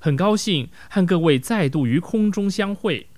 [0.00, 3.08] 很高兴和各位再度于空中相会。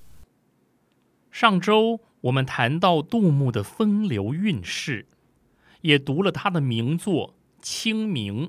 [1.31, 5.07] 上周我们谈到杜牧的风流韵事，
[5.83, 8.49] 也读了他的名作《清明》。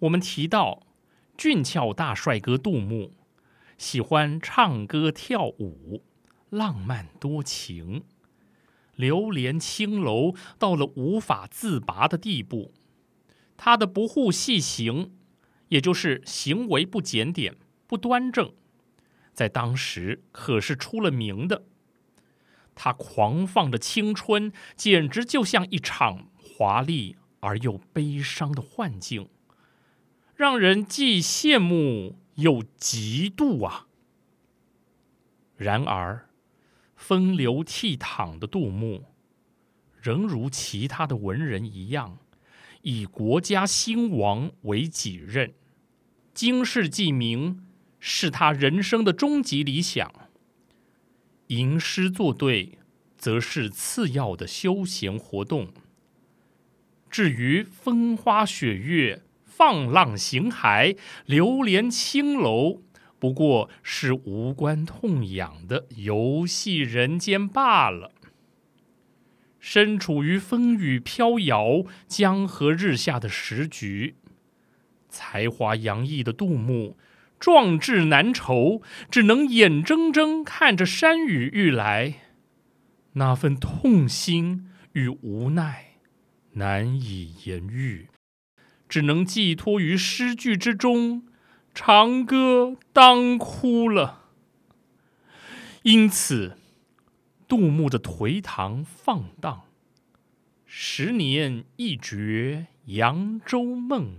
[0.00, 0.82] 我们提到
[1.36, 3.12] 俊俏大帅哥杜牧
[3.78, 6.02] 喜欢唱歌跳舞，
[6.50, 8.02] 浪漫多情，
[8.96, 12.72] 流连青楼到了无法自拔的地步。
[13.56, 15.12] 他的不护细行。
[15.74, 17.56] 也就是行为不检点、
[17.88, 18.54] 不端正，
[19.32, 21.64] 在当时可是出了名的。
[22.76, 29.28] 他狂放的青春，简直就像一场华丽而又悲伤的幻境，
[30.36, 33.88] 让人既羡慕又嫉妒啊！
[35.56, 36.28] 然而，
[36.94, 39.06] 风流倜傥的杜牧，
[40.00, 42.18] 仍如其他的文人一样。
[42.82, 45.54] 以国家兴亡为己任，
[46.34, 47.60] 经世济民
[48.00, 50.12] 是他人生的终极理想。
[51.46, 52.78] 吟诗作对，
[53.16, 55.68] 则是次要的休闲活动。
[57.08, 62.82] 至于风花雪月、放浪形骸、流连青楼，
[63.20, 68.10] 不过是无关痛痒的游戏人间罢了。
[69.60, 74.16] 身处于风雨飘摇、江河日下的时局，
[75.14, 76.96] 才华洋溢的杜牧
[77.38, 82.16] 壮志难酬，只能眼睁睁看着山雨欲来，
[83.12, 85.98] 那份痛心与无奈
[86.54, 88.08] 难以言喻，
[88.88, 91.22] 只能寄托于诗句之中，
[91.72, 94.24] 长歌当哭了。
[95.82, 96.58] 因此。
[97.46, 99.64] 杜牧的颓唐放荡，
[100.64, 104.16] 十年一觉扬州梦，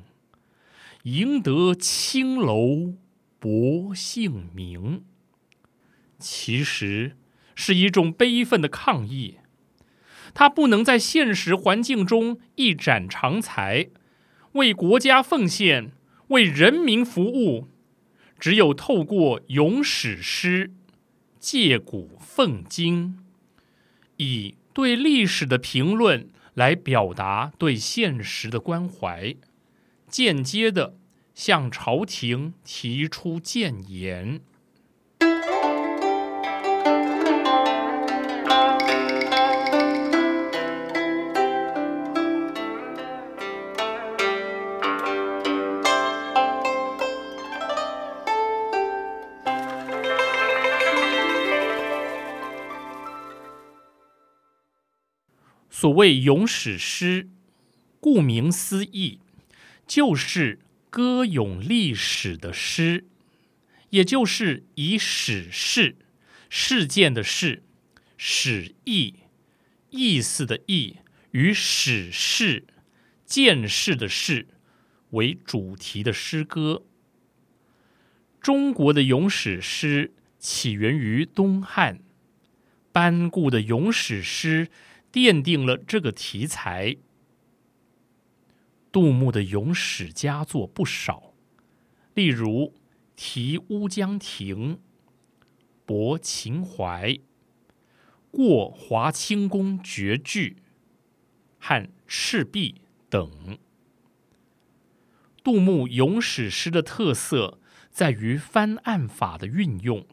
[1.05, 2.95] 赢得青楼
[3.39, 5.03] 薄幸名。
[6.17, 7.15] 其实
[7.53, 9.37] 是一种悲愤的抗议，
[10.33, 13.89] 他不能在现实环境中一展长才，
[14.53, 15.91] 为国家奉献，
[16.29, 17.67] 为人民服务，
[18.39, 20.71] 只有透过咏史诗。
[21.39, 23.19] 借古讽今，
[24.17, 29.35] 以对历史的评论来表达对现实的关怀，
[30.15, 30.95] 间接的
[31.33, 34.39] 向朝廷提出谏言。
[55.69, 57.27] 所谓咏史诗，
[57.99, 59.19] 顾名思义。
[59.87, 60.59] 就是
[60.89, 63.05] 歌咏历史的诗，
[63.89, 65.97] 也就是以史事、
[66.49, 67.63] 事件的事、
[68.17, 69.15] 史意、
[69.89, 70.97] 意思的意
[71.31, 72.65] 与史事、
[73.25, 74.47] 见识的事
[75.11, 76.83] 为主题的诗歌。
[78.41, 81.99] 中国的咏史诗起源于东汉，
[82.91, 84.69] 班固的咏史诗。
[85.15, 86.97] 奠定了这个题材。
[88.95, 91.33] 杜牧的咏史佳作不少，
[92.13, 92.67] 例如
[93.17, 94.75] 《题乌江亭》
[95.85, 97.09] 《泊秦淮》
[98.31, 100.51] 《过华清宫绝句》
[101.59, 102.75] 和《赤壁》
[103.09, 103.57] 等。
[105.43, 107.59] 杜牧咏史诗的特色
[107.91, 110.07] 在于翻案法的运用。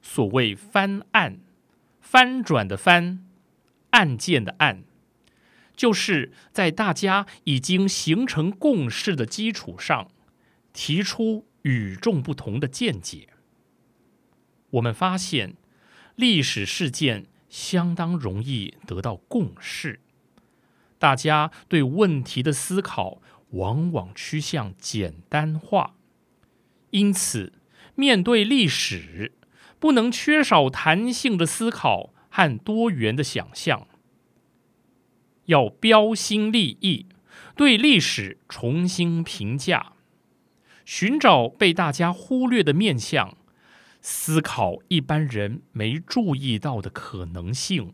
[0.00, 1.38] 所谓翻案，
[2.00, 3.24] 翻转的翻。
[3.90, 4.82] 案件的案，
[5.76, 10.10] 就是在大家已经形成共识的基础上，
[10.72, 13.28] 提出与众不同的见解。
[14.70, 15.54] 我们发现，
[16.16, 20.00] 历史事件相当容易得到共识，
[20.98, 23.20] 大家对问题的思考
[23.50, 25.94] 往往趋向简单化，
[26.90, 27.52] 因此，
[27.94, 29.32] 面对历史，
[29.78, 32.12] 不能缺少弹性的思考。
[32.34, 33.86] 和多元的想象，
[35.46, 37.06] 要标新立异，
[37.56, 39.92] 对历史重新评价，
[40.84, 43.36] 寻找被大家忽略的面相，
[44.00, 47.92] 思考一般人没注意到的可能性。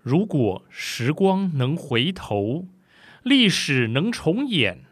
[0.00, 2.66] 如果时光能回头，
[3.22, 4.84] 历史能重演，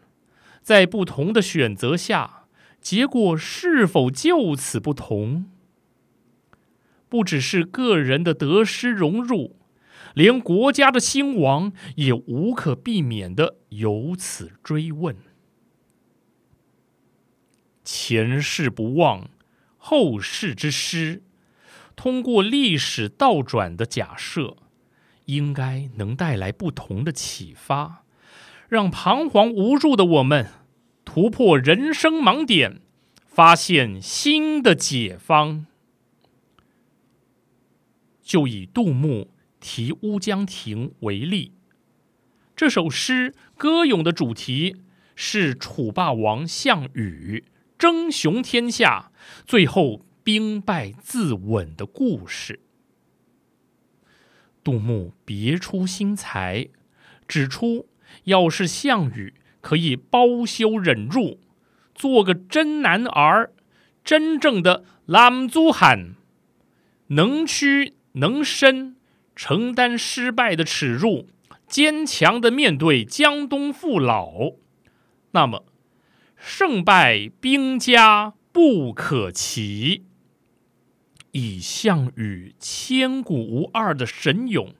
[0.61, 2.45] 在不同的选择下，
[2.79, 5.45] 结果是否就此不同？
[7.09, 9.57] 不只是个人的得失荣辱，
[10.13, 15.15] 连国家的兴亡也无可避免的由此追问。
[17.83, 19.29] 前世不忘，
[19.77, 21.23] 后世之师，
[21.95, 24.57] 通过历史倒转的假设，
[25.25, 28.03] 应该能带来不同的启发，
[28.69, 30.47] 让彷徨无助的我们
[31.03, 32.81] 突破人生盲点，
[33.25, 35.65] 发现新的解方。
[38.21, 39.23] 就以杜牧
[39.61, 41.53] 《题乌江亭》为例，
[42.55, 44.75] 这首诗歌咏的主题
[45.15, 47.45] 是楚霸王项羽
[47.77, 49.11] 争雄天下，
[49.45, 52.59] 最后兵败自刎的故事。
[54.63, 56.67] 杜牧别出心裁，
[57.27, 57.87] 指出
[58.25, 61.39] 要是项羽可以包羞忍辱，
[61.95, 63.53] 做个真男儿，
[64.03, 66.15] 真正的男子汉，
[67.07, 67.93] 能屈。
[68.15, 68.97] 能伸，
[69.35, 71.27] 承担失败的耻辱，
[71.67, 74.53] 坚强的面对江东父老，
[75.31, 75.65] 那么
[76.35, 80.05] 胜败兵家不可期。
[81.31, 84.75] 以项羽千古无二的神勇，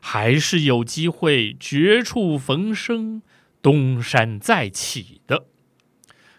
[0.00, 3.22] 还是有机会绝处逢生，
[3.60, 5.46] 东山再起的。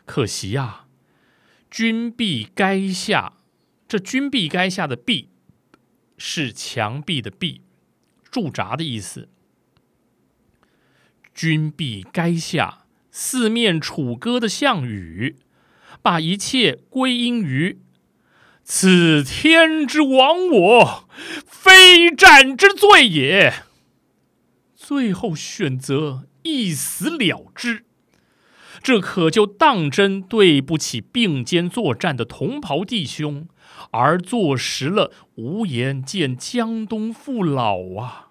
[0.06, 0.86] 可惜呀，
[1.70, 3.34] 君必垓下，
[3.90, 5.31] 这君必垓下的必。
[6.24, 7.62] 是墙壁的壁，
[8.30, 9.28] 驻扎的意思。
[11.34, 15.38] 君壁垓下，四面楚歌的项羽，
[16.04, 17.80] 把一切归因于
[18.64, 21.10] 此天之亡我，
[21.44, 23.64] 非战之罪也。
[24.76, 27.86] 最后选择一死了之，
[28.84, 33.48] 这可就当真对不起并肩作战的同袍弟兄。
[33.92, 38.30] 而坐实了无颜见江东父老啊！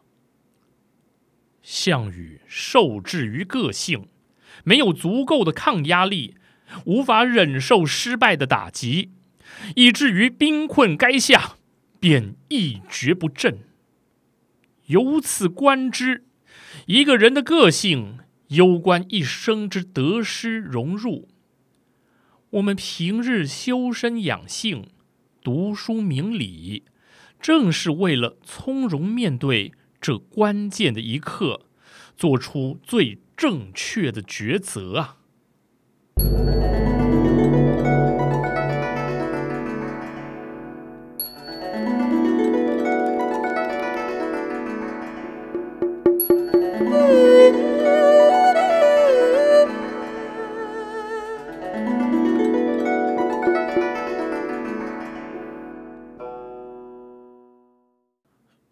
[1.63, 4.09] 项羽受制于个性，
[4.65, 6.35] 没有足够的抗压力，
[6.87, 9.13] 无法忍受失败的打击，
[9.77, 11.57] 以至于兵困垓下，
[12.01, 13.61] 便一蹶不振。
[14.87, 16.25] 由此观之，
[16.87, 21.29] 一个人的个性攸关一生之得失荣辱。
[22.51, 24.89] 我们平日修身养性。
[25.43, 26.85] 读书明理，
[27.41, 31.63] 正是为了从容面对这关键的一刻，
[32.17, 35.17] 做出最正确的抉择啊！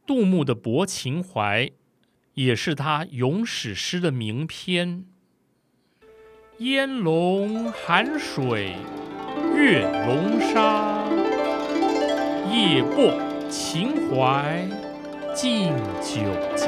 [0.09, 1.67] 杜牧的《泊秦淮》，
[2.33, 5.05] 也是他咏史诗的名篇。
[6.61, 8.73] 烟笼寒水
[9.55, 11.05] 月笼沙，
[12.51, 14.67] 夜泊秦淮
[15.35, 16.23] 近酒
[16.57, 16.67] 家。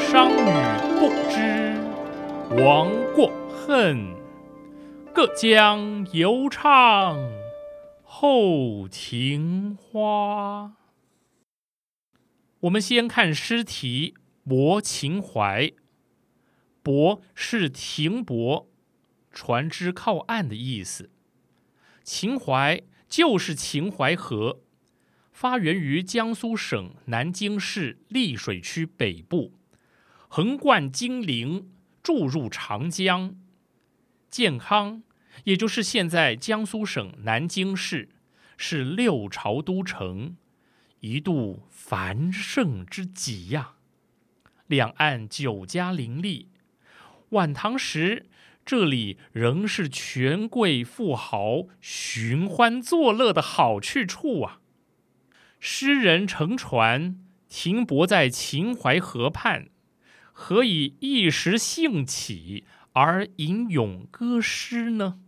[0.00, 0.50] 商女
[0.98, 1.76] 不知
[2.64, 4.14] 亡国恨，
[5.12, 7.18] 各将犹唱
[8.02, 10.72] 后庭花。
[12.64, 14.14] 我们先看诗题
[14.48, 15.66] 《泊秦淮》。
[16.82, 18.70] 泊是停泊、
[19.30, 21.10] 船只靠岸的意思。
[22.02, 24.60] 秦淮就是秦淮河，
[25.30, 29.52] 发源于江苏省南京市溧水区北部，
[30.28, 31.70] 横贯金陵，
[32.02, 33.36] 注入长江。
[34.30, 35.02] 建康，
[35.44, 38.08] 也就是现在江苏省南京市，
[38.56, 40.36] 是六朝都城，
[41.04, 43.74] 一度繁盛之极呀。
[44.66, 46.48] 两岸酒家林立。
[47.30, 48.24] 晚唐时，
[48.64, 54.60] 这里仍是权贵富豪寻欢作乐的好去处啊！
[55.60, 59.68] 诗人乘船停泊在秦淮河畔，
[60.32, 65.20] 何以一时兴起而吟咏歌诗呢？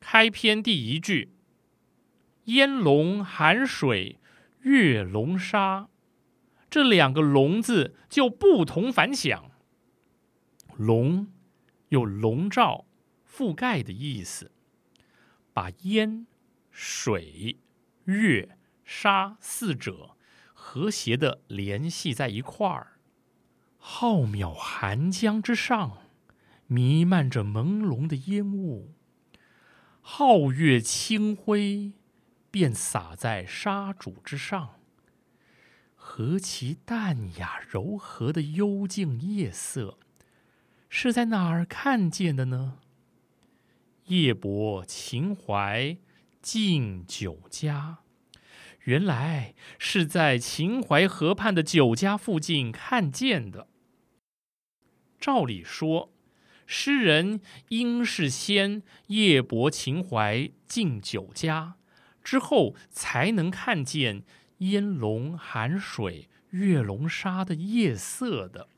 [0.00, 1.33] 开篇第一句
[2.44, 4.18] “烟笼寒水
[4.62, 5.88] 月笼沙”，
[6.70, 9.50] 这两个“笼”字就不同凡响。
[10.76, 11.28] 笼
[11.88, 12.86] 有笼罩、
[13.28, 14.50] 覆盖的意思，
[15.52, 16.26] 把烟、
[16.70, 17.58] 水、
[18.04, 20.16] 月、沙四者
[20.52, 22.98] 和谐的联系在一块儿。
[23.76, 25.98] 浩渺寒江之上，
[26.66, 28.94] 弥漫着朦胧的烟雾，
[30.02, 31.92] 皓月清辉
[32.54, 34.78] 便洒在沙主之上，
[35.96, 39.98] 何其淡雅柔和的幽静夜色！
[40.88, 42.78] 是在哪儿看见的呢？
[44.04, 45.96] 夜泊秦淮
[46.40, 47.98] 近酒家，
[48.82, 53.66] 原来是在秦淮河畔的酒家附近看见的。
[55.18, 56.12] 照理说，
[56.66, 61.74] 诗人应是先夜泊秦淮近酒家，
[62.24, 64.24] 之后才能看见
[64.58, 68.68] 烟笼寒水月笼沙的夜色的。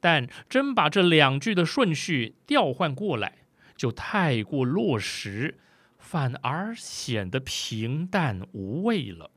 [0.00, 3.46] 但真把这两句的顺序调换过来，
[3.76, 5.58] 就太过落实，
[5.98, 9.30] 反而显得平淡无味了。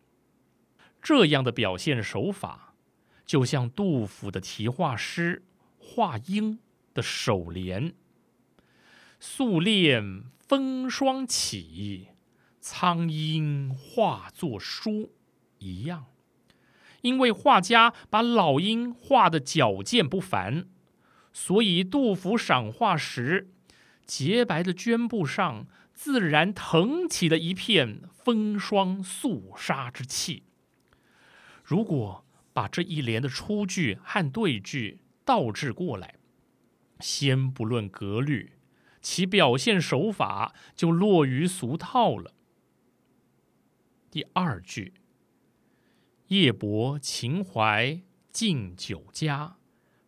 [1.01, 2.73] 这样的表现手法，
[3.25, 5.43] 就像杜甫的题画诗
[5.85, 6.53] 《画鹰》
[6.93, 7.93] 的首联
[9.19, 12.07] ：“素练风霜起，
[12.67, 15.11] 苍鹰化作书”
[15.59, 16.07] 一样。
[17.01, 20.65] 因为画家把老鹰画的矫健不凡，
[21.31, 23.51] 所以杜甫赏画时，
[24.07, 30.41] 洁白的绢布上自然腾起了一片风霜肃杀之气。
[31.63, 36.15] 如果把这一联的出句和对句倒置过来，
[36.99, 38.53] 先不论格律，
[39.03, 42.31] 其表现手法就落于俗套了。
[44.15, 44.93] 第二句。
[46.27, 47.99] 夜泊秦淮
[48.31, 49.57] 近酒家，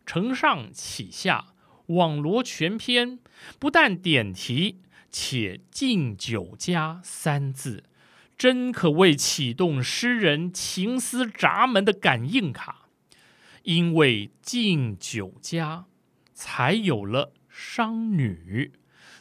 [0.06, 1.48] 承上启下，
[1.88, 3.18] 网罗全篇。
[3.58, 7.84] 不但点题，且近酒家三字，
[8.38, 12.88] 真可谓启动诗人情思闸门的感应卡。
[13.64, 15.84] 因为近酒家，
[16.32, 18.72] 才有了商女，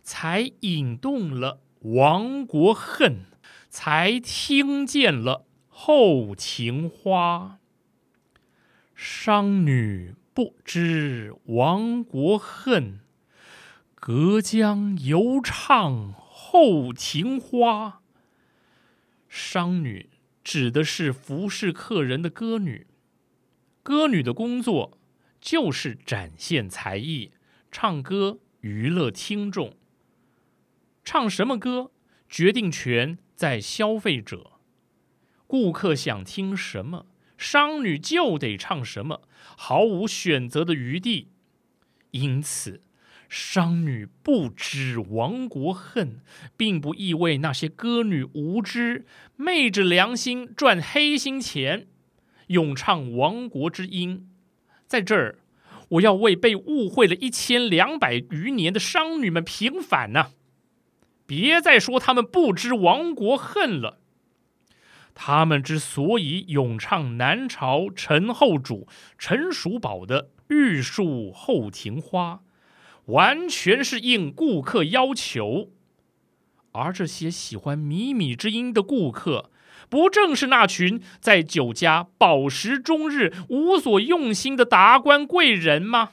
[0.01, 3.25] 才引动了亡国恨，
[3.70, 5.46] 才听见了。
[5.80, 7.60] 后庭花，
[8.96, 13.00] 商女不知亡国恨，
[13.94, 18.02] 隔江犹唱后庭花。
[19.30, 20.10] 商女
[20.44, 22.88] 指的是服侍客人的歌女，
[23.84, 24.98] 歌女的工作
[25.40, 27.32] 就是展现才艺，
[27.72, 29.76] 唱歌娱乐听众。
[31.04, 31.92] 唱什么歌，
[32.28, 34.53] 决定权在消费者。
[35.46, 37.06] 顾客想听什么，
[37.38, 39.22] 商女就得唱什么，
[39.56, 41.29] 毫无选择的余地。
[42.12, 42.82] 因此，
[43.29, 46.22] 商女不知亡国恨，
[46.58, 51.88] 并不意味那些歌女无知，昧着良心赚黑心钱，
[52.48, 54.27] 咏唱亡国之音。
[54.88, 55.39] 在这儿，
[55.89, 60.32] 我要为被误会了一千两百余年的商女们平反呐！
[61.28, 64.00] 别再说他们不知亡国恨了。
[65.14, 72.42] 他们之所以咏唱南朝陈后主陈叔宝的《玉树后庭花》，
[73.14, 75.72] 完全是应顾客要求。
[76.72, 79.50] 而这些喜欢靡靡之音的顾客，
[79.90, 86.12] 不正是那群在酒家饱食终日、无所用心的达官贵人吗？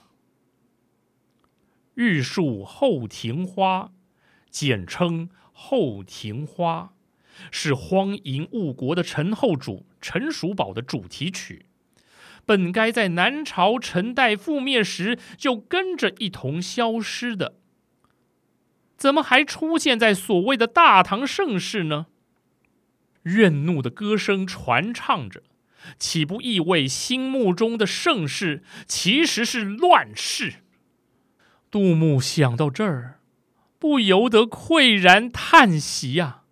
[1.96, 3.92] 玉树后庭花，
[4.54, 6.92] 简称后庭花。
[7.50, 11.66] 是荒淫误国的陈后主陈叔宝的主题曲，
[12.46, 17.56] 本该在南朝陈代覆灭时就跟着一同消失的，
[18.96, 22.06] 怎么还出现在所谓的大唐盛世呢？
[23.24, 25.42] 怨怒的歌声传唱着，
[25.98, 30.62] 岂不意味心目中的盛世其实是乱世？
[31.68, 33.18] 杜牧想到这儿，
[33.84, 36.44] 不由得喟然叹息呀。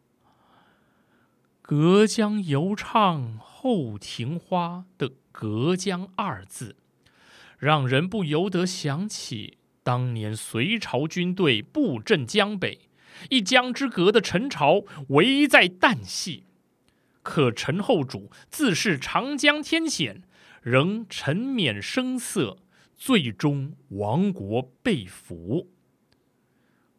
[1.63, 6.77] 隔江犹唱后庭花的“隔江”二字，
[7.59, 12.81] 让人不由得想起当年隋朝军队布阵江北，
[13.31, 16.45] 一江之隔的陈朝危在旦夕，
[17.23, 20.23] 可陈后主自恃长江天险，
[20.61, 22.59] 仍沉湎声色，
[22.95, 25.71] 最终亡国被俘。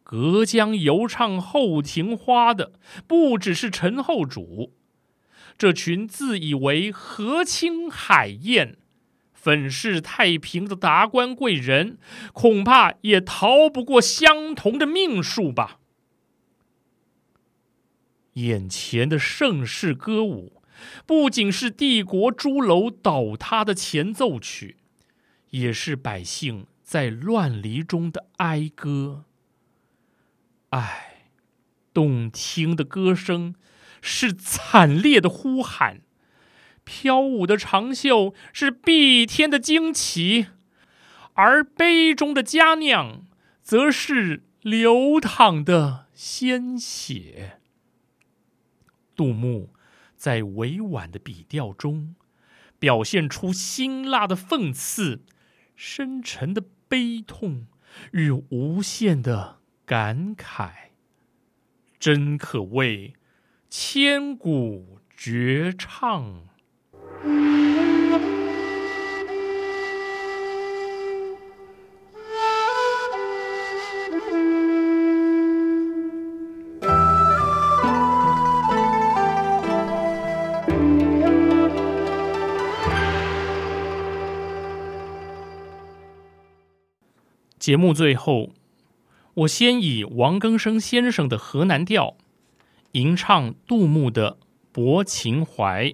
[0.04, 2.74] 隔江犹唱后庭花的，
[3.06, 4.74] 不只是陈后主，
[5.58, 8.76] 这群自以为和清海晏、
[9.32, 11.96] 粉饰太平的达官贵人，
[12.34, 15.80] 恐怕也逃不过相同的命数吧。
[18.34, 20.60] 眼前的盛世歌舞，
[21.06, 24.76] 不仅是帝国朱楼倒塌的前奏曲，
[25.50, 29.24] 也是百姓在乱离中的哀歌。
[30.74, 31.28] 唉，
[31.92, 33.54] 动听的歌声
[34.02, 36.00] 是惨烈的呼喊，
[36.82, 40.48] 飘舞的长袖是碧天的旌旗，
[41.34, 43.24] 而杯中的佳酿
[43.62, 47.60] 则是流淌的鲜血。
[49.14, 49.72] 杜牧
[50.16, 52.16] 在委婉的笔调中，
[52.80, 55.22] 表现出辛辣的讽刺、
[55.76, 57.68] 深沉的悲痛
[58.10, 59.60] 与无限的。
[59.86, 60.70] 感慨，
[61.98, 63.12] 真可谓
[63.68, 66.48] 千古绝唱。
[87.58, 88.52] 节目最后。
[89.34, 92.16] 我先以王庚生先生的河南调
[92.92, 94.32] 吟唱杜牧的
[94.70, 95.86] 《泊秦淮》：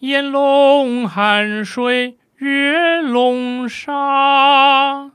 [0.00, 5.12] 烟笼寒水月笼沙，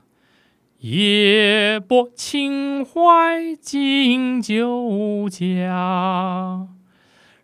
[0.80, 6.66] 夜泊秦淮近酒家。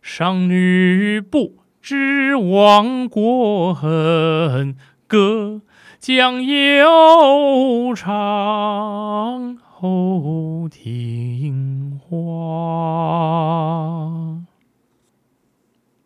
[0.03, 5.63] 商女不知亡国恨，歌。
[6.01, 13.37] 江犹唱后庭花。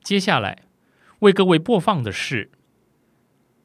[0.03, 0.65] 接下来
[1.21, 2.51] 为各位播放的是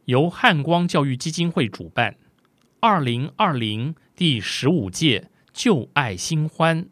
[0.05, 2.17] 由汉光教育基金会主办、
[2.79, 6.87] 二零二零第十五届旧爱新欢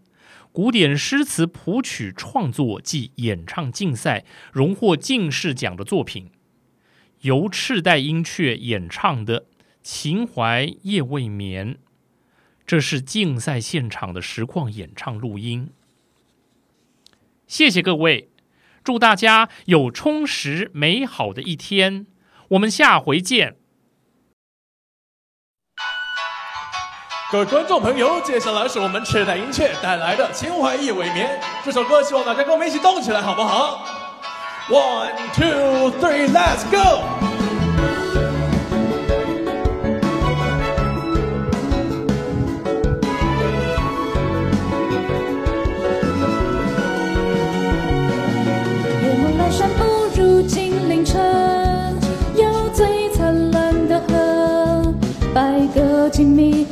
[0.51, 6.31] 古典诗词谱曲创作暨演唱竞赛荣获进士奖的作品。
[7.21, 9.41] 由赤带音雀演唱的
[9.81, 11.75] 《秦淮夜未眠》，
[12.65, 15.71] 这是竞赛现场的实况演唱录音。
[17.47, 18.29] 谢谢各位，
[18.83, 22.05] 祝大家有充实美好的一天，
[22.49, 23.55] 我们下回见。
[27.31, 33.96] 各位观众朋友，接下来是我们赤带音雀带来的《秦淮夜未眠》这首歌，希望大家跟我们一起动起来，好不好
[34.69, 37.03] ？One, two, three, let's go!
[49.01, 49.81] 夜幕阑珊不
[50.19, 51.17] 如金陵城，
[52.35, 54.93] 有最灿烂的河，
[55.33, 56.67] 百舸锦觅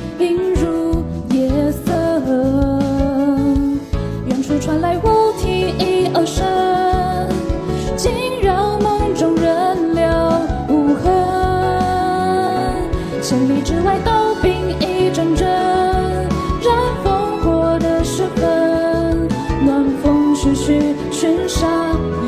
[21.12, 21.66] 群沙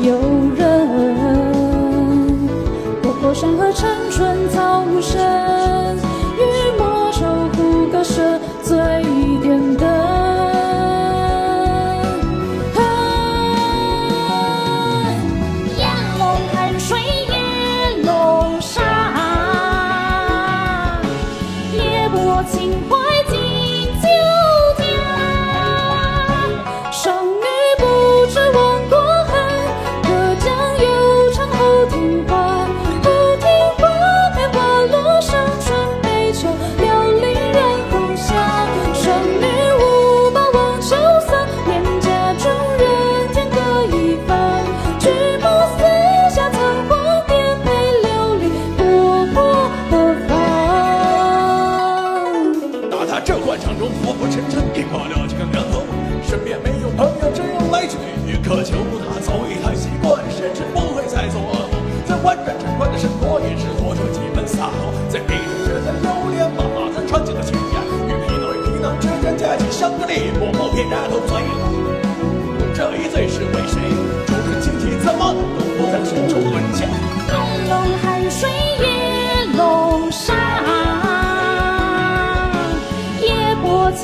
[0.02, 0.18] 游
[0.56, 0.66] 人，
[3.02, 6.07] 篝火山河长春草无声。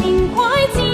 [0.04, 0.93] 情怀。